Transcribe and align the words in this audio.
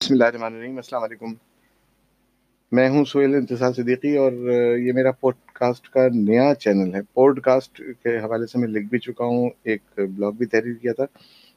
بسم 0.00 0.14
اللہ 0.14 0.24
الرحمن 0.24 0.54
الرحیم، 0.54 0.76
السلام 0.76 1.02
علیکم۔ 1.02 1.32
میں 2.72 2.88
ہوں 2.88 3.04
سہیل 3.04 3.34
انتصار 3.34 3.72
صدیقی 3.72 4.16
اور 4.16 4.32
یہ 4.78 4.92
میرا 4.92 5.10
پوڈ 5.10 5.34
کاسٹ 5.52 5.88
کا 5.88 6.06
نیا 6.14 6.54
چینل 6.54 6.94
ہے۔ 6.94 7.00
پوڈ 7.14 7.40
کاسٹ 7.40 7.80
کے 8.02 8.16
حوالے 8.18 8.46
سے 8.46 8.58
میں 8.58 8.68
لکھ 8.68 8.86
بھی 8.90 8.98
چکا 8.98 9.24
ہوں، 9.24 9.48
ایک 9.64 9.82
بلاگ 9.96 10.32
بھی 10.32 10.46
تحریر 10.46 10.74
کیا 10.74 10.92
تھا۔ 10.92 11.04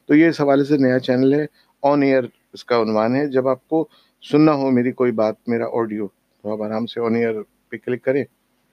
تو 0.06 0.14
یہ 0.14 0.28
اس 0.28 0.40
حوالے 0.40 0.64
سے 0.64 0.76
نیا 0.76 0.98
چینل 0.98 1.34
ہے 1.34 1.46
آن 1.82 2.02
ایئر 2.02 2.24
اس 2.52 2.64
کا 2.64 2.80
عنوان 2.82 3.16
ہے۔ 3.16 3.26
جب 3.26 3.48
آپ 3.48 3.68
کو 3.68 3.86
سننا 4.30 4.54
ہو 4.54 4.70
میری 4.70 4.92
کوئی 4.92 5.12
بات، 5.22 5.34
میرا 5.46 5.66
آڈیو 5.72 6.06
تو 6.42 6.52
آپ 6.52 6.62
آرام 6.62 6.86
سے 6.86 7.00
آن 7.00 7.14
ایئر 7.14 7.42
پہ 7.68 7.76
کلک 7.84 8.04
کریں 8.04 8.24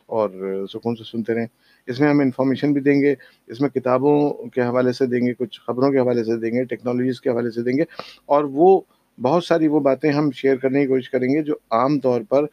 اور 0.06 0.30
سکون 0.74 0.96
سے 0.96 1.04
سنتے 1.12 1.34
رہیں۔ 1.34 1.48
اس 1.88 2.00
میں 2.00 2.10
ہم 2.10 2.20
انفارمیشن 2.20 2.74
بھی 2.74 2.82
دیں 2.82 3.02
گے، 3.02 3.16
اس 3.48 3.62
میں 3.62 3.70
کتابوں 3.70 4.20
کے 4.50 4.62
حوالے 4.62 4.92
سے 4.92 5.06
دیں 5.06 5.26
گے، 5.28 5.34
کچھ 5.34 5.62
خبروں 5.62 5.92
کے 5.92 6.00
حوالے 6.00 6.24
سے 6.24 6.40
دیں 6.40 6.58
گے 6.58 6.64
ٹیکنالوجیز 6.64 7.22
کے 7.22 7.30
حوالے 7.30 7.52
سے 7.52 7.62
دیں 7.64 7.78
گے 7.78 7.84
اور 8.26 8.44
وہ 8.44 8.80
بہت 9.20 9.44
ساری 9.44 9.68
وہ 9.68 9.80
باتیں 9.80 10.12
ہم 10.12 10.30
شیئر 10.36 10.56
کرنے 10.58 10.82
کی 10.82 10.88
کوشش 10.88 11.10
کریں 11.10 11.28
گے 11.28 11.42
جو 11.44 11.54
عام 11.72 12.00
طور 12.00 12.22
پر 12.30 12.46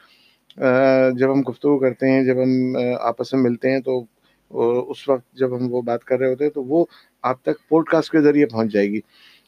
جب 1.19 1.33
ہم 1.33 1.41
گفتگو 1.49 1.79
کرتے 1.79 2.11
ہیں، 2.11 2.23
جب 2.25 2.43
ہم 2.43 2.77
آپس 3.01 3.33
میں 3.35 3.43
ملتے 3.43 3.71
ہیں 3.71 3.81
تو 3.81 4.03
اس 4.91 5.09
وقت 5.09 5.25
جب 5.39 5.57
ہم 5.57 5.73
وہ 5.73 5.81
بات 5.83 6.05
کر 6.05 6.19
رہے 6.19 6.29
ہوتے 6.31 6.45
ہیں 6.45 6.51
تو 6.51 6.63
وہ 6.65 6.85
آپ 7.25 7.43
تک 7.43 7.69
پوڈ 7.69 7.89
کاسٹ 7.89 8.13
کے 8.13 8.21
ذریعے 8.21 8.47
پہنچ 8.47 8.73
جائے 8.73 8.91
گی۔ 8.91 9.01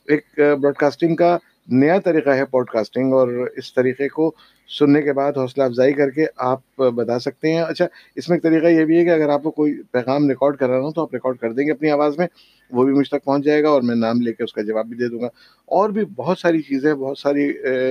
ایک 0.09 0.25
براڈ 0.61 0.77
کاسٹنگ 0.77 1.17
کا 1.17 1.37
نیا 1.69 1.99
طریقہ 2.01 2.31
ہے 2.31 2.45
پوڈ 2.45 2.69
کاسٹنگ 2.69 3.13
اور 3.13 3.29
اس 3.57 3.73
طریقے 3.75 4.09
کو 4.09 4.31
سننے 4.69 5.03
کے 5.03 5.13
بعد 5.13 5.37
حوصلہ 5.37 5.63
افزائی 5.63 5.93
کر 5.93 6.11
کے 6.11 6.27
آپ 6.37 6.83
بتا 6.95 7.19
سکتے 7.19 7.53
ہیں۔ 7.53 7.61
اچھا 7.61 7.87
اس 8.17 8.29
میں 8.29 8.37
ایک 8.37 8.43
طریقہ 8.43 8.67
یہ 8.67 8.85
بھی 8.85 8.99
ہے 8.99 9.05
کہ 9.05 9.11
اگر 9.11 9.29
آپ 9.29 9.43
کو 9.43 9.51
کوئی 9.51 9.75
پیغام 9.93 10.29
ریکارڈ 10.29 10.57
کر 10.57 10.69
رہا 10.69 10.81
ہوں 10.81 10.91
تو 10.91 11.03
آپ 11.03 11.15
ریکارڈ 11.15 11.39
کر 11.39 11.53
دیں 11.53 11.67
گے 11.67 11.73
اپنی 11.73 11.91
آواز 11.91 12.19
میں، 12.19 12.27
وہ 12.71 12.85
بھی 12.85 12.93
مجھ 12.95 13.09
تک 13.09 13.25
پہنچ 13.25 13.45
جائے 13.45 13.63
گا 13.63 13.69
اور 13.69 13.83
میں 13.83 13.95
نام 13.95 14.21
لے 14.21 14.33
کے 14.33 14.45
اس 14.45 14.53
کا 14.53 14.63
جواب 14.63 14.87
بھی 14.87 14.97
دے 14.97 15.09
دوں 15.09 15.21
گا۔ 15.21 15.29
اور 15.69 15.91
بھی 15.91 16.05
بہت 16.17 16.39
ساری 16.39 16.63
چیزیں، 16.63 16.93
بہت 16.95 17.19
ساری 17.19 17.51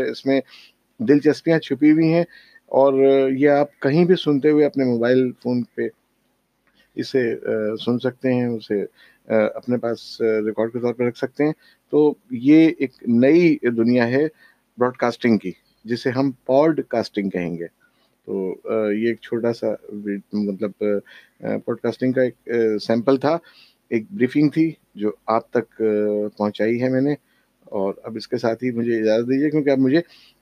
اس 0.09 0.25
میں 0.25 0.39
دلچسپیاں 0.99 1.59
چھپی 1.59 1.91
ہوئی 1.91 2.13
ہیں 2.13 2.23
اور 2.71 2.93
یہ 3.31 3.49
آپ 3.49 3.79
کہیں 3.79 4.03
بھی 4.05 4.15
سنتے 4.15 4.49
ہوئے 4.49 4.65
اپنے 4.65 4.85
موبائل 4.85 5.29
فون 5.43 5.61
پہ 5.75 5.87
اسے 6.97 7.23
سن 7.85 7.99
سکتے 7.99 8.33
ہیں، 8.33 8.45
اسے 8.47 8.85
اپنے 9.27 9.77
پاس 9.77 10.21
ریکارڈ 10.21 10.71
کے 10.73 10.79
طور 10.79 10.93
پہ 10.93 11.03
رکھ 11.03 11.17
سکتے 11.17 11.43
ہیں۔ 11.43 11.51
تو 11.91 12.13
یہ 12.31 12.71
ایک 12.79 12.91
نئی 13.07 13.57
دنیا 13.77 14.07
ہے 14.07 14.27
براڈ 14.77 14.95
کاسٹنگ 14.97 15.37
کی، 15.37 15.51
جسے 15.85 16.09
ہم 16.09 16.31
پوڈ 16.45 16.81
کاسٹنگ 16.87 17.29
کہیں 17.29 17.57
گے۔ 17.57 17.65
تو 18.25 18.55
یہ 18.91 19.07
ایک 19.07 19.19
چھوٹا 19.21 19.53
سا 19.53 19.67
مطلب 20.33 20.71
پوڈ 21.65 21.79
کاسٹنگ 21.79 22.11
کا 22.11 22.21
ایک 22.21 22.49
سیمپل 22.81 23.17
تھا۔ 23.17 23.37
ایک 23.89 24.03
بریفنگ 24.11 24.49
تھی 24.49 24.71
جو 24.95 25.11
آپ 25.27 25.51
تک 25.51 25.81
پہنچائی 26.37 26.81
ہے 26.81 26.89
میں 26.89 27.01
نے۔ 27.01 27.13
اور 27.65 27.93
اب 28.03 28.15
اس 28.15 28.27
کے 28.27 28.37
ساتھ 28.37 28.63
ہی 28.63 28.71
مجھے 28.71 29.01
اجازت 29.01 29.27
دیجیے، 29.27 29.49
کیونکہ 29.49 29.69
اب 29.69 29.77
مجھے 29.77 30.01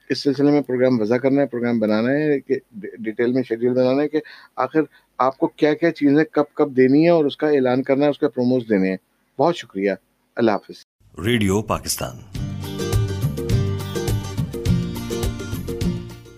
اس 0.09 0.23
سلسلے 0.23 0.51
میں 0.51 0.61
پروگرام 0.61 1.01
وضع 1.01 1.17
کرنا 1.17 1.41
ہے، 1.41 1.47
پروگرام 1.47 1.79
بنانا 1.79 2.11
ہے، 2.11 2.39
کہ 2.39 2.55
ڈیٹیل 2.99 3.33
میں 3.33 3.43
شیڈیول 3.43 3.73
بنانا 3.73 4.01
ہے 4.03 4.09
کہ 4.09 4.19
آخر 4.55 4.81
آپ 5.17 5.37
کو 5.37 5.47
کیا 5.47 5.73
کیا 5.73 5.91
چیزیں 5.91 6.23
کب 6.23 6.43
کب 6.53 6.77
دینی 6.77 7.03
ہے 7.03 7.09
اور 7.09 7.25
اس 7.25 7.37
کا 7.37 7.47
اعلان 7.47 7.83
کرنا 7.83 8.05
ہے، 8.05 8.09
اس 8.09 8.19
کے 8.19 8.27
پروموز 8.27 8.63
دینے 8.69 8.89
ہیں۔ 8.89 8.97
بہت 9.39 9.57
شکریہ۔ 9.57 9.91
اللہ 10.35 10.51
حافظ۔ 10.51 10.85
ریڈیو 11.25 11.61
پاکستان۔ 11.61 12.15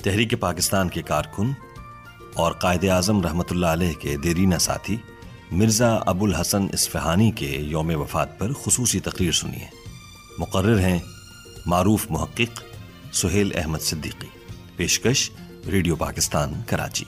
تحریک 0.02 0.40
پاکستان 0.40 0.90
کے 0.90 1.02
کارکن 1.02 1.52
اور 2.34 2.52
قائد 2.52 2.84
اعظم 2.84 3.22
رحمۃ 3.22 3.44
اللہ 3.52 3.66
علیہ 3.66 3.94
کے 3.94 4.18
دیرینہ 4.18 4.56
ساتھی 4.56 4.98
مرزا 5.52 5.96
ابو 5.96 6.26
الحسن 6.26 6.64
اسفہانی 6.74 7.32
کے 7.32 7.46
یوم 7.46 7.92
وفات 8.02 8.40
پر 8.40 8.52
خصوصی 8.54 9.00
تقریر 9.00 9.32
سنیے 9.32 9.68
مقرر 10.40 10.80
ہیں 10.80 11.00
معروف 11.66 12.08
محقق 12.10 12.64
سہیل 13.14 13.52
احمد 13.56 13.80
صدیقی۔ 13.80 14.28
پیشکش 14.76 15.32
ریڈیو 15.72 15.96
پاکستان، 15.96 16.54
کراچی۔ 16.68 17.06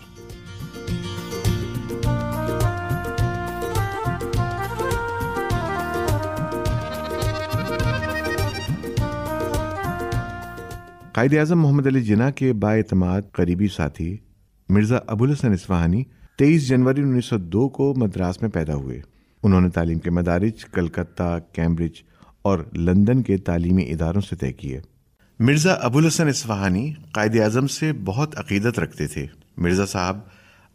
قائد 11.17 11.33
اعظم 11.33 11.60
محمد 11.60 11.88
علی 11.88 12.02
جناح 12.02 12.30
کے 12.30 12.54
با 12.54 12.73
اعتماد 12.73 13.22
قریبی 13.32 13.67
ساتھی 13.67 14.17
مرزا 14.70 14.98
ابو 15.08 15.23
الحسن 15.23 15.52
اسفہانی 15.52 16.04
تیئیس 16.38 16.67
جنوری 16.67 17.02
انیس 17.02 17.26
سو 17.26 17.38
دو 17.38 17.70
کو 17.70 17.94
مدراس 17.98 18.42
میں 18.42 18.50
پیدا 18.50 18.76
ہوئے۔ 18.76 19.02
انہوں 19.44 19.61
نے 19.61 19.70
تعلیم 19.70 20.00
کے 20.00 20.10
مدارج، 20.10 20.66
کلکتہ، 20.66 21.39
کیمبرج 21.52 21.92
اور 22.42 22.60
لندن 22.73 23.22
کے 23.22 23.38
تعلیمی 23.38 23.83
اداروں 23.83 24.22
سے 24.22 24.36
طے 24.36 24.54
کیے۔ 24.54 24.82
مرزا 25.39 25.73
ابو 25.73 25.98
الحسن 25.98 26.28
اسفہانی 26.28 26.94
قائد 27.11 27.36
اعظم 27.36 27.67
سے 27.67 27.94
بہت 27.94 28.39
عقیدت 28.39 28.80
رکھتے 28.80 29.08
تھے۔ 29.08 29.26
مرزا 29.58 29.86
صاحب 29.86 30.20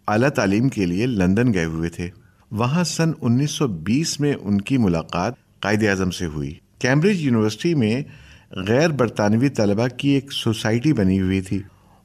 اعلیٰ 0.09 0.29
تعلیم 0.29 0.69
کے 0.69 0.87
لیے 0.87 1.07
لندن 1.07 1.55
گئے 1.55 1.65
ہوئے 1.65 1.91
تھے۔ 1.91 2.09
وہاں 2.51 2.85
سن 2.85 3.11
انیس 3.21 3.51
سو 3.51 3.67
بیس 3.69 4.21
میں 4.21 4.35
ان 4.43 4.61
کی 4.61 4.79
ملاقات 4.79 5.33
قائد 5.61 5.83
اعظم 5.83 6.11
سے 6.11 6.27
ہوئی۔ 6.27 6.55
کیمبرج 6.79 7.21
یونیورسٹی 7.21 7.75
میں 7.75 8.03
غیر 8.57 8.91
برطانوی 8.91 9.49
طلبہ 9.49 9.89
کی 9.89 10.09
ایک 10.09 10.33
سوسائٹی 10.33 10.93
بنی 10.93 11.21
ہوئی 11.21 11.41
تھی۔ 11.41 11.63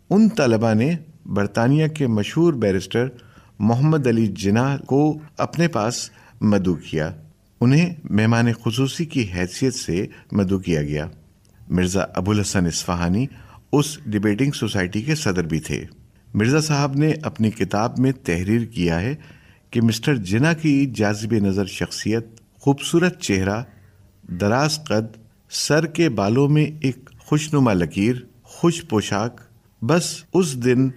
ان 0.09 0.30
طلبہ 0.30 0.74
نے 0.74 0.96
برطانیہ 1.25 1.88
کے 1.88 2.08
مشہور 2.08 2.53
بیرسٹر 2.53 3.08
محمد 3.59 4.08
علی 4.08 4.28
جناح 4.28 4.78
کو 4.78 5.19
اپنے 5.38 5.68
پاس 5.68 6.09
مدعو 6.41 6.75
کیا۔ 6.75 7.12
انہیں 7.62 7.94
مہمان 8.09 8.46
خصوصی 8.66 9.06
کی 9.06 9.28
حیثیت 9.36 9.74
سے 9.74 10.07
مدعو 10.31 10.59
کیا 10.59 10.81
گیا۔ 10.81 11.07
مرزا 11.69 12.06
ابو 12.13 12.31
الحسن 12.31 12.66
اسفہانی 12.66 13.25
اس 13.72 13.97
ڈبیٹنگ 14.06 14.52
سوسائٹی 14.52 15.02
کے 15.02 15.16
صدر 15.16 15.44
بھی 15.44 15.59
تھے۔ 15.59 15.86
مرزا 16.34 16.62
صاحب 16.62 16.96
نے 16.96 17.13
اپنی 17.24 17.52
کتاب 17.52 18.00
میں 18.00 18.12
تحریر 18.12 18.66
کیا 18.66 19.02
ہے 19.02 19.16
کہ 19.72 19.81
مسٹر 19.81 20.16
جنا 20.16 20.53
کی 20.53 20.91
جازب 20.96 21.34
نظر 21.34 21.66
شخصیت، 21.66 22.28
خوبصورت 22.53 23.22
چہرہ، 23.22 23.62
دراز 24.30 24.84
قد 24.84 25.26
سر 25.50 25.85
کے 25.85 26.09
بالوں 26.09 26.50
میں 26.50 26.66
ایک 26.81 27.09
خوش 27.19 27.53
نما 27.53 27.74
لکیر، 27.74 28.16
خوش 28.44 28.85
پوشاک، 28.90 29.41
بس 29.81 30.24
اس 30.34 30.63
دن 30.63 30.90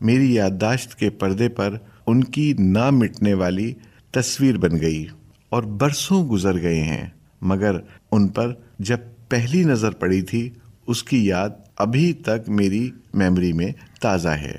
میری 0.00 0.34
یادداشت 0.34 0.94
کے 0.94 1.10
پردے 1.10 1.48
پر 1.48 1.76
ان 2.06 2.24
کی 2.24 2.54
نہ 2.58 2.90
مٹنے 2.90 3.34
والی 3.34 3.74
تصویر 4.10 4.58
بن 4.58 4.80
گئی 4.80 5.06
اور 5.48 5.62
برسوں 5.62 6.28
گزر 6.28 6.62
گئے 6.62 6.80
ہیں، 6.80 7.06
مگر 7.42 7.76
ان 8.12 8.28
پر 8.28 8.54
جب 8.78 8.98
پہلی 9.28 9.64
نظر 9.64 9.90
پڑی 9.90 10.22
تھی، 10.22 10.50
اس 10.86 11.02
کی 11.02 11.26
یاد 11.26 11.50
ابھی 11.76 12.12
تک 12.12 12.48
میری 12.48 12.90
میموری 13.14 13.52
میں 13.52 13.72
تازہ 14.00 14.28
ہے۔ 14.28 14.56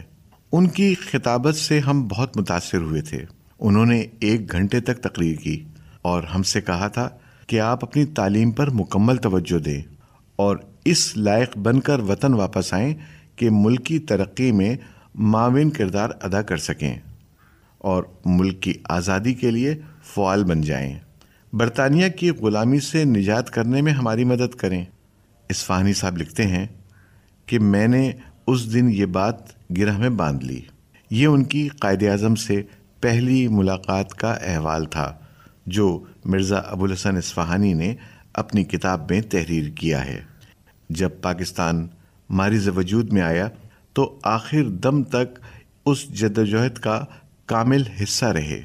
ان 0.52 0.68
کی 0.68 0.96
خطابت 0.96 1.56
سے 1.56 1.80
ہم 1.80 2.08
بہت 2.08 2.38
متاثر 2.38 2.78
ہوئے 2.78 3.02
تھے۔ 3.02 3.26
انہوں 3.60 3.86
نے 3.86 4.06
ایک 4.20 4.52
گھنٹے 4.52 4.80
تک 4.80 4.98
تقریر 4.98 5.36
کی 5.36 5.64
اور 6.02 6.24
ہم 6.24 6.44
سے 6.44 6.62
کہا 6.62 6.88
تھا 6.88 7.10
کہ 7.50 7.60
آپ 7.60 7.84
اپنی 7.84 8.06
تعلیم 8.06 8.52
پر 8.52 8.70
مکمل 8.70 9.18
توجہ 9.18 9.60
دیں 9.60 9.82
اور 10.36 10.58
اس 10.86 11.18
لائق 11.18 11.58
بن 11.58 11.80
کر 11.80 12.00
وطن 12.00 12.34
واپس 12.34 12.74
آئیں 12.74 12.94
کہ 13.36 13.50
ملکی 13.52 14.00
ترقی 14.00 14.52
میں 14.52 14.76
معاون 15.16 15.70
کردار 15.70 16.10
ادا 16.22 16.42
کر 16.42 16.58
سکیں 16.58 16.96
اور 17.78 18.04
ملک 18.26 18.62
کی 18.62 18.74
آزادی 18.84 19.34
کے 19.34 19.52
لیے 19.52 19.76
فعال 20.04 20.44
بن 20.44 20.62
جائیں۔ 20.62 21.00
برطانیہ 21.54 22.10
کی 22.10 22.30
غلامی 22.30 22.80
سے 22.80 23.04
نجات 23.04 23.50
کرنے 23.50 23.82
میں 23.82 23.94
ہماری 23.94 24.24
مدد 24.24 24.56
کریں۔ 24.56 24.86
اسفانی 25.50 25.94
صاحب 25.94 26.18
لکھتے 26.18 26.48
ہیں 26.48 26.68
کہ 27.46 27.60
میں 27.60 27.88
نے 27.88 28.12
اس 28.48 28.74
دن 28.74 28.90
یہ 28.90 29.06
بات 29.06 29.36
گرہ 29.78 29.98
میں 29.98 30.10
باندھ 30.10 30.46
لی۔ 30.46 30.62
یہ 31.12 31.28
ان 31.28 31.44
کی 31.44 31.68
قائد 31.68 32.04
اعظم 32.04 32.36
سے 32.36 32.62
پہلی 33.02 33.48
ملاقات 33.48 34.14
کا 34.14 34.34
احوال 34.34 34.86
تھا 34.86 35.14
جو 35.66 36.04
مرزا 36.30 36.58
ابو 36.58 36.86
الحسن 36.86 37.18
اسفہانی 37.18 37.74
نے 37.74 37.96
اپنی 38.34 38.64
کتاب 38.64 39.12
میں 39.12 39.22
تحریر 39.22 39.70
کیا 39.70 40.06
ہے۔ 40.06 40.22
جب 40.90 41.10
پاکستان 41.22 41.88
مارز 42.30 42.70
وجود 42.76 43.14
میں 43.14 43.22
آیا 43.22 43.48
تو 43.94 44.20
آخر 44.24 44.64
دم 44.64 45.04
تک 45.04 45.40
اس 45.86 46.08
جدوجہد 46.08 46.78
کا 46.78 47.06
کامل 47.46 47.84
حصہ 48.04 48.26
رہے۔ 48.26 48.62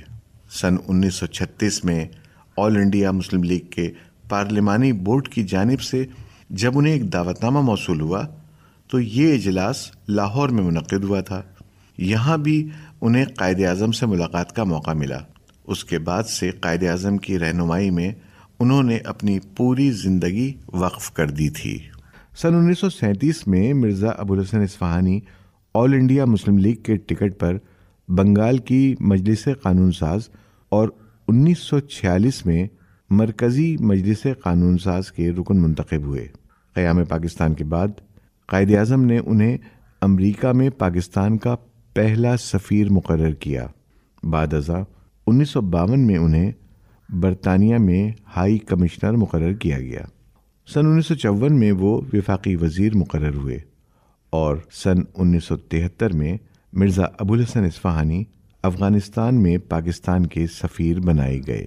سن 0.50 0.74
انیس 0.88 1.14
سو 1.14 1.26
چھتیس 1.26 1.84
میں 1.84 2.04
آل 2.56 2.76
انڈیا 2.76 3.10
مسلم 3.10 3.42
لیگ 3.42 3.70
کے 3.70 3.90
پارلیمانی 4.28 4.92
بورڈ 4.92 5.28
کی 5.28 5.44
جانب 5.44 5.80
سے 5.80 6.04
جب 6.50 6.78
انہیں 6.78 6.92
ایک 6.92 7.12
دعوت 7.12 7.42
نامہ 7.42 7.60
موصول 7.60 8.00
ہوا 8.00 8.22
تو 8.88 9.00
یہ 9.00 9.34
اجلاس 9.34 9.90
لاہور 10.08 10.48
میں 10.48 10.64
منعقد 10.64 11.04
ہوا 11.04 11.20
تھا۔ 11.20 11.42
یہاں 11.98 12.38
بھی 12.38 12.68
انہیں 13.00 13.24
قائد 13.24 13.64
اعظم 13.64 13.92
سے 13.92 14.06
ملاقات 14.06 14.56
کا 14.56 14.64
موقع 14.64 14.90
ملا۔ 14.90 15.18
اس 15.64 15.84
کے 15.84 15.98
بعد 15.98 16.22
سے 16.22 16.50
قائد 16.50 16.82
اعظم 16.82 17.16
کی 17.16 17.38
رہنمائی 17.38 17.90
میں 17.90 18.12
انہوں 18.60 18.82
نے 18.82 18.96
اپنی 18.96 19.38
پوری 19.56 19.90
زندگی 19.90 20.52
وقف 20.72 21.10
کر 21.10 21.30
دی 21.30 21.50
تھی۔ 21.50 21.78
سن 22.36 22.54
انیس 22.54 22.78
سو 22.78 22.90
سینتیس 22.90 23.48
میں 23.48 23.72
Mirza 23.72 24.08
Abu 24.08 24.34
Alhasan 24.34 24.60
Ispahani 24.60 25.20
All 25.74 25.94
India 25.94 26.24
Muslim 26.24 26.58
League 26.58 26.74
کے 26.74 26.96
ٹکٹ 26.96 27.40
پر 27.40 27.56
بنگال 28.08 28.58
کی 28.58 28.94
مجلس 29.00 29.48
قانون 29.62 29.92
ساز 29.92 30.20
اور 30.68 30.88
انیس 31.28 31.58
سو 31.58 31.80
چھیالیس 31.80 32.46
میں 32.46 32.66
مرکزی 33.10 33.76
مجلس 33.80 34.26
قانون 34.42 34.78
ساز 34.78 35.12
کے 35.12 35.30
رکن 35.30 35.62
منتخب 35.62 36.02
ہوئے۔ 36.02 36.26
قیام 36.74 37.04
پاکستان 37.04 37.54
کے 37.54 37.64
بعد 37.64 37.88
قائد 38.46 38.74
اعظم 38.74 39.04
نے 39.04 39.18
انہیں 39.18 39.58
امریکہ 40.00 40.52
میں 40.52 40.70
پاکستان 40.70 41.38
کا 41.38 41.56
پہلا 41.94 42.36
سفیر 42.36 42.90
مقرر 42.90 43.32
کیا۔ 43.32 43.66
بعد 44.22 44.54
ازاں 44.54 44.84
انیس 45.26 45.50
سو 45.50 45.60
باون 45.60 46.06
میں 46.06 46.16
انہیں 46.16 46.52
برطانیہ 47.08 47.76
میں 47.76 48.10
ہائی 48.36 48.58
کمشنر 48.58 49.12
مقرر 49.12 49.52
کیا 49.52 49.80
گیا۔ 49.80 50.00
سن 50.74 50.86
انیس 50.86 51.06
سو 51.06 51.14
چون 51.14 51.60
میں 51.60 51.72
وہ 51.72 52.00
وفاقی 52.12 52.56
وزیر 52.56 52.96
مقرر 52.96 53.34
ہوئے 53.34 53.58
اور 54.30 54.56
سن 54.72 54.94
انیس 55.14 55.44
سو 55.44 55.56
تہتر 55.56 56.12
میں 56.12 56.36
مرزا 56.72 57.04
ابوالحسن 57.18 57.64
اسفہانی 57.64 58.24
افغانستان 58.62 59.42
میں 59.42 59.58
پاکستان 59.58 60.26
کے 60.26 60.46
سفیر 60.46 61.00
بنائے 61.00 61.40
گئے۔ 61.46 61.66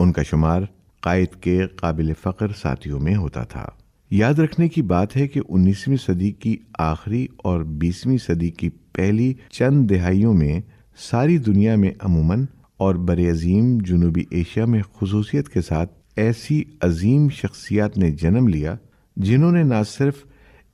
ان 0.00 0.12
کا 0.12 0.22
شمار 0.22 0.62
قائد 1.00 1.40
کے 1.40 1.66
قابل 1.66 2.12
فخر 2.22 2.48
ساتھیوں 2.62 3.00
میں 3.00 3.16
ہوتا 3.16 3.44
تھا۔ 3.44 3.68
یاد 4.10 4.34
رکھنے 4.34 4.68
کی 4.68 4.82
بات 4.82 5.16
ہے 5.16 5.28
کہ 5.28 5.40
انیسویں 5.48 5.96
صدی 5.96 6.30
کی 6.30 6.56
آخری 6.78 7.26
اور 7.36 7.62
بیسویں 7.62 8.18
صدی 8.18 8.50
کی 8.50 8.68
پہلی 8.68 9.34
چند 9.50 9.90
دہائیوں 9.90 10.34
میں 10.34 10.60
ساری 10.96 11.38
دنیا 11.38 11.76
میں 11.76 11.90
عموماً 12.00 12.44
اور 12.78 12.94
بر 12.94 13.18
عظیم 13.30 13.78
جنوبی 13.78 14.24
ایشیا 14.30 14.64
میں 14.64 14.82
خصوصیت 15.00 15.48
کے 15.48 15.60
ساتھ 15.60 15.92
ایسی 16.16 16.64
عظیم 16.80 17.28
شخصیات 17.28 17.98
نے 17.98 18.10
جنم 18.10 18.48
لیا 18.48 18.76
جنہوں 19.16 19.52
نے 19.52 19.62
نہ 19.62 19.74
صرف 19.88 20.14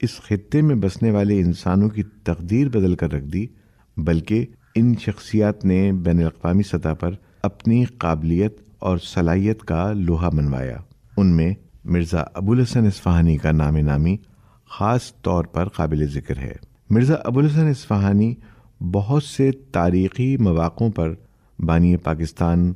اس 0.00 0.20
خطے 0.20 0.62
میں 0.62 0.74
بسنے 0.74 1.10
والے 1.10 1.40
انسانوں 1.40 1.88
کی 1.88 2.02
تقدیر 2.02 2.68
بدل 2.68 2.94
کر 2.94 3.12
رکھ 3.12 3.24
دی، 3.24 3.46
بلکہ 3.96 4.46
ان 4.74 4.94
شخصیات 5.00 5.64
نے 5.64 5.92
بین 5.92 6.18
الاقوامی 6.18 6.62
سطح 6.62 6.94
پر 7.00 7.10
اپنی 7.42 7.84
قابلیت 7.84 8.56
اور 8.78 8.98
صلاحیت 8.98 9.60
کا 9.60 9.92
لوہا 9.92 10.30
منوایا 10.32 10.76
ان 11.16 11.26
میں 11.26 11.54
مرزا 11.84 12.24
ابوالحسن 12.34 12.86
اسفہانی 12.86 13.36
کا 13.36 13.52
نام 13.52 13.76
نامی 13.76 14.16
خاص 14.70 15.12
طور 15.22 15.44
پر 15.44 15.68
قابل 15.68 16.06
ذکر 16.06 16.36
ہے۔ 16.36 16.54
مرزا 16.90 17.14
ابوالحسن 17.24 17.66
اسفہانی 17.66 18.34
بہت 18.80 19.22
سے 19.22 19.50
تاریخی 19.52 20.36
مواقعوں 20.36 20.90
پر 20.90 21.14
بانی 21.58 21.96
پاکستان 21.96 22.72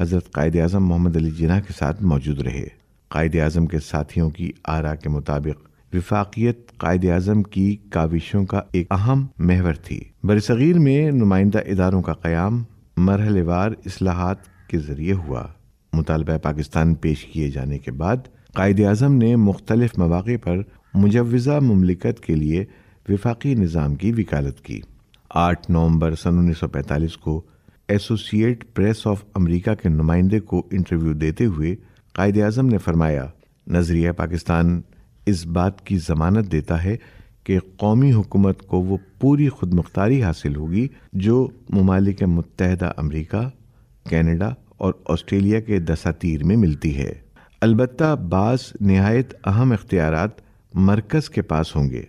حضرت 0.00 0.32
قائد 0.32 0.56
اعظم 0.56 0.84
محمد 0.84 1.16
علی 1.16 1.30
جناح 1.30 1.60
کے 1.60 1.72
ساتھ 1.78 2.02
موجود 2.02 2.40
رہے۔ 2.40 2.66
قائد 3.08 3.36
اعظم 3.36 3.66
کے 3.66 3.78
ساتھیوں 3.78 4.30
کی 4.30 4.52
آرا 4.64 4.94
کے 4.94 5.08
مطابق 5.08 5.68
وفاقیت 5.94 6.78
قائد 6.78 7.04
اعظم 7.04 7.42
کی 7.42 7.76
کاوشوں 7.90 8.46
کا 8.46 8.60
ایک 8.72 8.86
اہم 8.92 9.26
محور 9.38 9.74
تھی۔ 9.74 10.00
برصغیر 10.24 10.78
میں 10.78 11.10
نمائندہ 11.10 11.58
اداروں 11.58 12.02
کا 12.02 12.12
قیام 12.12 12.62
مرحلے 12.96 13.42
وار 13.42 13.70
اصلاحات 13.86 14.68
کے 14.68 14.78
ذریعے 14.78 15.12
ہوا۔ 15.12 15.46
مطالبہ 15.92 16.38
پاکستان 16.38 16.94
پیش 16.94 17.24
کیے 17.24 17.50
جانے 17.50 17.78
کے 17.78 17.92
بعد 17.92 18.16
قائد 18.54 18.80
اعظم 18.80 19.14
نے 19.14 19.36
مختلف 19.36 19.98
مواقع 19.98 20.36
پر 20.44 20.58
مجوزہ 20.94 21.58
مملکت 21.62 22.20
کے 22.20 22.34
لیے 22.34 22.64
وفاقی 23.08 23.54
نظام 23.54 23.94
کی 23.94 24.12
وکالت 24.12 24.60
کی۔ 24.60 24.80
آٹھ 25.30 25.70
نومبر 25.70 26.14
سن 26.14 26.38
انیس 26.38 26.58
سو 26.58 26.68
پینتالیس 26.68 27.16
کو 27.16 27.42
ایسوسیٹ 27.90 28.64
پریس 28.74 29.06
آف 29.06 29.24
امریکہ 29.34 29.74
کے 29.74 29.88
نمائندے 29.88 30.40
کو 30.40 30.68
انٹرویو 30.72 31.12
دیتے 31.12 31.44
ہوئے 31.44 31.74
قائد 32.12 32.38
اعظم 32.38 32.66
نے 32.66 32.78
فرمایا، 32.78 33.26
نظریہ 33.66 34.10
پاکستان 34.10 34.80
اس 35.26 35.46
بات 35.46 35.86
کی 35.86 35.98
ضمانت 35.98 36.52
دیتا 36.52 36.84
ہے 36.84 36.96
کہ 37.44 37.58
قومی 37.76 38.12
حکومت 38.12 38.62
کو 38.62 38.80
وہ 38.80 38.96
پوری 39.20 39.48
خود 39.48 39.74
مختاری 39.74 40.22
حاصل 40.22 40.56
ہوگی 40.56 40.88
جو 41.12 41.48
ممالک 41.70 42.22
متحدہ 42.22 42.92
امریکہ، 42.96 43.48
کینیڈا 44.08 44.50
اور 44.76 44.92
آسٹریلیا 45.08 45.60
کے 45.60 45.78
دساتیر 45.80 46.44
میں 46.44 46.56
ملتی 46.56 46.96
ہے۔ 46.98 47.12
البتہ 47.60 48.16
بعض 48.16 48.58
نہایت 48.80 49.34
اہم 49.44 49.72
اختیارات 49.72 50.30
مرکز 50.74 51.30
کے 51.30 51.42
پاس 51.42 51.76
ہوں 51.76 51.90
گے۔ 51.90 52.02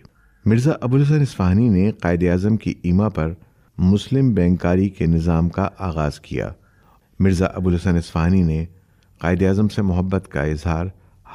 مرزا 0.44 0.72
ابوالحسن 0.80 1.20
اسفہانی 1.20 1.68
نے 1.68 1.90
قائد 1.92 2.22
اعظم 2.22 2.56
کی 2.56 2.74
ایما 2.82 3.08
پر 3.08 3.32
مسلم 3.78 4.34
بینکاری 4.34 4.88
کے 4.88 5.06
نظام 5.06 5.48
کا 5.48 5.68
آغاز 5.78 6.20
کیا۔ 6.20 6.52
مرزا 7.18 7.46
ابوالحسن 7.46 7.96
اسفہانی 7.96 8.42
نے 8.42 8.64
قائد 9.18 9.42
اعظم 9.42 9.68
سے 9.68 9.82
محبت 9.82 10.28
کا 10.28 10.42
اظہار 10.42 10.86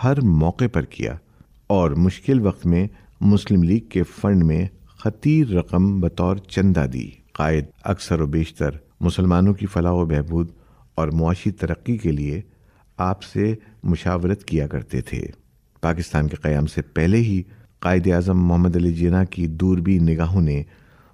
ہر 0.03 0.21
موقع 0.21 0.65
پر 0.73 0.85
کیا 0.85 1.15
اور 1.67 1.91
مشکل 1.91 2.39
وقت 2.41 2.65
میں 2.65 2.87
مسلم 3.21 3.63
لیگ 3.63 3.79
کے 3.79 4.03
فنڈ 4.03 4.43
میں 4.43 4.67
خطیر 4.97 5.47
رقم 5.47 5.99
بطور 5.99 6.35
چندہ 6.35 6.85
دی۔ 6.93 7.09
قائد 7.31 7.65
اکثر 7.83 8.21
و 8.21 8.25
بیشتر 8.25 8.69
مسلمانوں 9.01 9.53
کی 9.53 9.65
فلاح 9.65 9.91
و 9.91 10.05
بہبود 10.05 10.51
اور 10.95 11.07
معاشی 11.07 11.51
ترقی 11.51 11.97
کے 11.97 12.11
لیے 12.11 12.41
آپ 12.97 13.23
سے 13.23 13.55
مشاورت 13.83 14.43
کیا 14.43 14.67
کرتے 14.67 15.01
تھے۔ 15.01 15.27
پاکستان 15.81 16.27
کے 16.27 16.35
قیام 16.35 16.65
سے 16.65 16.81
پہلے 16.81 17.17
ہی 17.17 17.41
قائد 17.79 18.07
اعظم 18.07 18.45
محمد 18.45 18.75
علی 18.75 18.93
جناح 18.93 19.23
کی 19.23 19.47
دوربی 19.47 19.99
نگاہوں 19.99 20.41
نے 20.41 20.63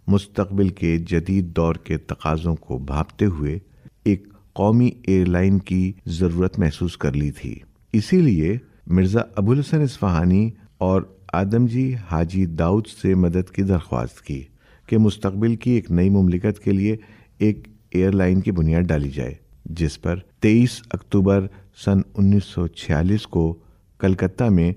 مستقبل 0.07 0.69
کے 0.69 0.97
جدید 0.97 1.45
دور 1.55 1.75
کے 1.75 1.97
تقاضوں 1.97 2.55
کو 2.55 2.77
بھاپتے 2.77 3.25
ہوئے 3.25 3.59
ایک 4.05 4.27
قومی 4.53 4.89
ایئر 5.03 5.25
لائن 5.25 5.59
کی 5.59 5.91
ضرورت 6.05 6.59
محسوس 6.59 6.97
کر 6.97 7.13
لی 7.13 7.31
تھی۔ 7.31 7.59
اسی 7.93 8.21
لیے 8.21 8.57
مرزا 8.87 9.21
ابوالحسن 9.35 9.81
اسفہانی 9.81 10.49
اور 10.77 11.01
آدم 11.33 11.65
جی 11.65 11.93
حاجی 12.11 12.45
داؤد 12.45 12.87
سے 13.01 13.15
مدد 13.15 13.49
کی 13.49 13.63
درخواست 13.63 14.21
کی 14.21 14.43
کہ 14.87 14.97
مستقبل 14.97 15.55
کی 15.55 15.71
ایک 15.71 15.91
نئی 15.91 16.09
مملکت 16.09 16.59
کے 16.59 16.71
لیے 16.71 16.95
ایک 17.37 17.67
ایئر 17.91 18.11
لائن 18.11 18.41
کی 18.41 18.51
بنیاد 18.51 18.81
ڈالی 18.81 19.09
جائے، 19.09 19.33
جس 19.65 20.01
پر 20.01 20.19
تیئیس 20.39 20.81
اکتوبر 20.91 21.47
سن 21.85 22.01
انیس 22.17 22.43
سو 22.43 22.67
چھیالیس 22.67 23.27
کو 23.27 23.57
کلکتہ 23.99 24.43
میں 24.43 24.73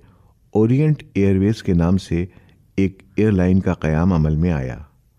اورینٹ 0.54 1.02
ایئر 1.14 1.36
ویز 1.36 1.62
کے 1.62 1.74
نام 1.74 1.98
سے 1.98 2.24
ایک 2.76 3.02
ایئر 3.16 3.32
لائن 3.32 3.60
کا 3.60 3.74
قیام 3.74 4.12
عمل 4.12 4.36
میں 4.36 4.52
آیا۔ 4.52 4.78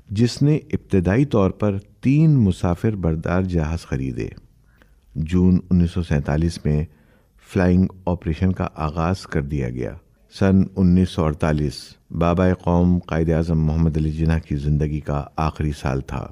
جس 0.10 0.42
نے 0.42 0.56
ابتدائی 0.56 1.26
طور 1.26 1.52
پر 1.52 1.78
تین 2.02 2.36
مسافر 2.36 2.96
بردار 2.96 3.42
جہاز 3.42 3.82
خریدے۔ 3.82 4.28
جون 5.16 5.60
انیس 5.70 5.92
سو 5.92 6.04
سینتالیس 6.04 6.66
میں 6.66 6.86
فلائنگ 7.54 7.86
آپریشن 8.06 8.52
کا 8.52 8.68
آغاز 8.76 9.22
کر 9.22 9.42
دیا 9.42 9.70
گیا۔ 9.70 9.94
سن 10.40 10.64
انیس 10.76 11.10
سو 11.10 11.26
اڑتالیس، 11.26 11.74
بابا 12.12 12.54
قوم 12.54 13.00
قائد 13.00 13.30
اعظم 13.30 13.66
محمد 13.66 13.98
علی 13.98 14.12
جناح 14.12 14.38
کی 14.38 14.56
زندگی 14.56 15.00
کا 15.00 15.24
آخری 15.36 15.72
سال 15.72 16.02
تھا۔ 16.02 16.28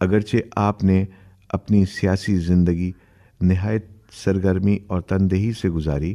اگرچہ 0.00 0.36
آپ 0.56 0.84
نے 0.84 1.04
اپنی 1.48 1.84
سیاسی 1.84 2.36
زندگی 2.36 2.92
نہایت 3.40 3.86
سرگرمی 4.12 4.78
اور 4.86 5.00
تندہی 5.00 5.52
سے 5.52 5.68
گزاری، 5.68 6.14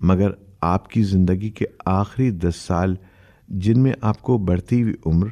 مگر 0.00 0.30
آپ 0.60 0.90
کی 0.90 1.02
زندگی 1.02 1.50
کے 1.50 1.64
آخری 1.84 2.30
دس 2.30 2.56
سال 2.56 2.94
جن 3.48 3.80
میں 3.80 3.92
آپ 4.00 4.22
کو 4.22 4.38
بڑھتی 4.38 4.82
ہوئی 4.82 4.94
عمر 5.06 5.26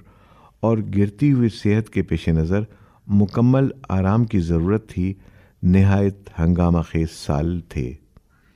اور 0.61 0.79
گرتی 0.97 1.33
ہوئی 1.33 1.49
صحت 1.49 1.91
کے 1.91 2.03
پیش 2.03 2.29
نظر 2.29 2.61
مکمل 3.07 3.69
آرام 3.89 4.25
کی 4.25 4.41
ضرورت 4.41 4.89
تھی، 4.89 5.15
نہایت 5.63 6.31
ہنگامہ 6.39 6.79
خیز 6.81 7.11
سال 7.11 7.61
تھے۔ 7.69 7.95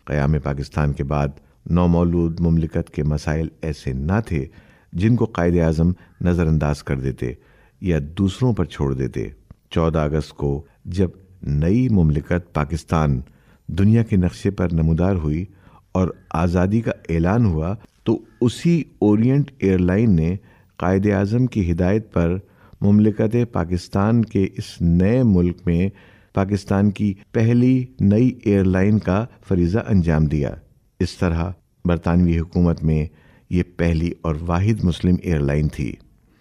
قیام 0.05 0.39
پاکستان 0.39 0.93
کے 0.93 1.05
بعد 1.05 1.29
نومولود 1.71 2.41
مملکت 2.41 2.91
کے 2.91 3.03
مسائل 3.03 3.49
ایسے 3.63 3.93
نہ 3.93 4.21
تھے 4.27 4.47
جن 4.93 5.17
کو 5.17 5.25
قائد 5.25 5.59
اعظم 5.59 5.93
نظر 6.21 6.47
انداز 6.47 6.83
کر 6.83 7.01
دیتے 7.01 7.33
یا 7.81 7.99
دوسروں 8.19 8.53
پر 8.53 8.65
چھوڑ 8.65 8.95
دیتے۔ 8.95 9.29
چودہ 9.71 9.99
اگست 9.99 10.31
کو 10.31 10.65
جب 10.85 11.09
نئی 11.43 11.89
مملکت 11.89 12.55
پاکستان 12.55 13.21
دنیا 13.67 14.03
کے 14.03 14.17
نقشے 14.17 14.51
پر 14.51 14.73
نمودار 14.73 15.15
ہوئی 15.15 15.45
اور 15.93 16.09
آزادی 16.31 16.81
کا 16.81 16.93
اعلان 17.09 17.45
ہوا، 17.45 17.75
تو 18.03 18.19
اسی 18.41 18.83
اورینٹ 18.99 19.51
ایئر 19.59 19.79
لائن 19.79 20.17
نے 20.17 20.37
قائد 20.85 21.07
اعظم 21.07 21.47
کی 21.47 21.73
ہدایت 21.73 22.13
پر 22.13 22.37
مملکت 22.81 23.37
پاکستان 23.53 24.25
کے 24.25 24.47
اس 24.57 24.81
نئے 24.81 25.23
ملک 25.23 25.57
میں 25.67 25.89
پاکستان 26.35 26.91
کی 26.91 27.15
پہلی 27.33 27.85
نئی 28.01 28.33
ایئر 28.45 28.65
لائن 28.65 28.99
کا 28.99 29.27
فریضہ 29.49 29.79
انجام 29.89 30.27
دیا۔ 30.27 30.55
اس 31.01 31.17
طرح 31.17 31.51
برطانوی 31.85 32.39
حکومت 32.39 32.85
میں 32.85 33.07
یہ 33.51 33.63
پہلی 33.77 34.11
اور 34.23 34.35
واحد 34.41 34.85
مسلم 34.85 35.15
ایئر 35.23 35.41
لائن 35.41 35.69
تھی۔ 35.69 35.93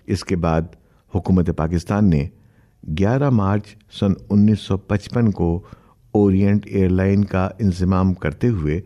اس 0.07 0.23
کے 0.23 0.35
بعد 0.35 0.62
حکومت 1.15 1.50
پاکستان 1.57 2.09
نے 2.09 2.27
گیارہ 3.00 3.29
مارچ 3.29 3.65
سن 4.00 4.12
انیس 4.29 4.59
سو 4.59 4.77
پچپن 4.77 5.31
کو 5.31 5.62
اورینٹ 6.12 6.65
ایئر 6.65 6.89
لائن 6.89 7.25
کا 7.25 7.50
انضمام 7.59 8.13
کرتے 8.13 8.47
ہوئے 8.47 8.81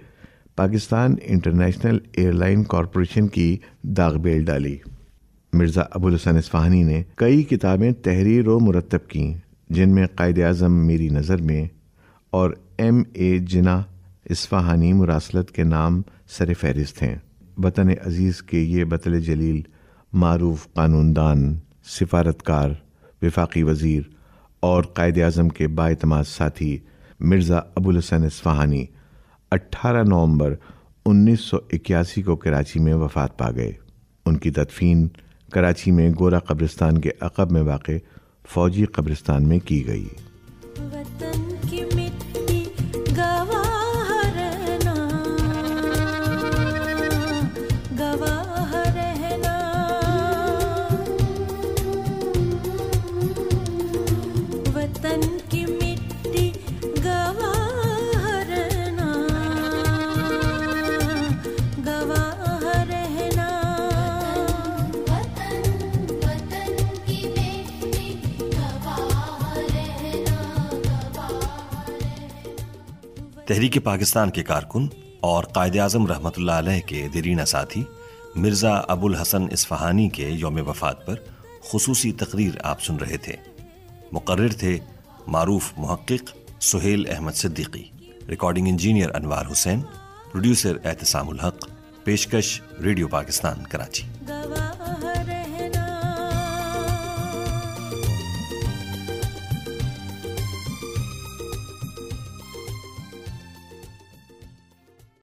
Pakistan 0.56 1.16
international 1.24 1.98
air 2.12 2.34
line 2.34 2.64
corporation 2.64 3.28
کی 3.28 3.58
داغ 3.84 4.18
بیل 4.18 4.46
ڈالی۔ 4.46 4.78
مرزا 5.54 5.82
ابوالحسن 5.92 6.38
اسفہانی 6.38 6.84
نے 6.84 7.04
کئی 7.16 7.44
کتابیں 7.44 7.92
تحریر 7.92 8.48
و 8.48 8.60
مرتب 8.60 9.08
کیں، 9.08 9.38
جن 9.70 9.90
میں 9.90 10.08
قائد 10.16 10.40
اعظم 10.40 10.74
میری 10.88 11.10
نظر 11.10 11.42
میں 11.42 11.66
اور 12.30 12.52
ایم 12.78 13.04
اے 13.14 13.38
جنا 13.40 13.84
اسفہانی 14.26 14.94
مراسلت 14.94 15.52
کے 15.52 15.64
نام 15.64 16.02
سر 16.28 16.54
فہرست 16.54 17.04
ہیں۔ 17.04 17.16
وطن 17.58 17.90
عزیز 17.90 18.42
کے 18.42 18.60
یہ 18.60 18.84
بطل 18.84 19.20
جلیل 19.22 19.62
معروف 20.14 20.68
قانون 20.74 21.16
دان 21.16 21.56
سفارتکار، 21.84 22.70
وفاقی 23.22 23.64
وزیر 23.64 24.02
اور 24.60 24.84
قائد 24.84 25.18
اعظم 25.18 25.50
کے 25.50 25.68
باعتماد 25.68 26.24
ساتھی 26.24 26.78
مرزا 27.20 27.58
ابوالحسن 27.76 28.24
اسفہانی 28.24 28.86
اٹھارہ 29.52 30.04
نومبر 30.04 30.56
انیس 31.06 31.40
سو 31.40 31.58
اکیاسی 31.72 32.22
کو 32.22 32.36
کراچی 32.36 32.80
میں 32.80 32.94
وفات 32.94 33.38
پا 33.38 33.52
گئے۔ 33.52 33.72
ان 34.26 34.38
کی 34.38 34.52
تدفین 34.52 35.08
کراچی 35.52 35.92
میں 35.92 36.10
گورا 36.20 36.40
قبرستان 36.40 36.98
کے 36.98 37.10
عقب 37.22 37.52
میں 37.52 37.62
واقع 37.62 37.92
فوجی 38.50 38.86
قبرستان 38.86 39.48
میں 39.48 39.60
کی 39.60 39.88
گئی۔ 39.88 40.08
تحریک 73.48 73.84
پاکستان 73.84 74.30
کے 74.30 74.44
کارکن 74.44 74.88
اور 75.20 75.44
قائد 75.44 75.78
اعظم 75.78 76.08
رحمۃ 76.08 76.30
اللہ 76.38 76.52
علیہ 76.52 76.82
کے 76.88 77.08
دیرینہ 77.14 77.42
ساتھی 77.42 77.84
مرزا 78.36 78.74
ابو 78.88 79.08
الحسن 79.08 79.44
اسفہانی 79.52 80.10
کے 80.10 80.30
یوم 80.30 80.60
وفات 80.68 81.06
پر 81.06 81.16
خصوصی 81.62 82.12
تقریر 82.12 82.52
آپ 82.64 82.84
سن 82.84 82.96
رہے 82.96 83.18
تھے۔ 83.18 83.36
مقرر 84.12 84.48
تھے 84.48 84.80
معروف 85.28 85.72
محقق 85.78 86.36
Sohail 86.62 87.06
Ahmed 87.10 87.32
Siddiqui, 87.32 87.84
recording 88.30 88.68
engineer 88.68 89.16
Anwar 89.16 89.46
Hussain, 89.52 89.82
producer 90.32 90.78
Ehtesham 90.84 91.30
Ulhaq, 91.30 91.68
پیشکش 92.04 92.62
ریڈیو 92.84 93.08
پاکستان، 93.08 93.64
کراچی۔ 93.64 94.04